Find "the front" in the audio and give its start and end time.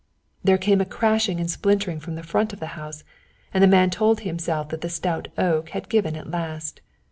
2.15-2.53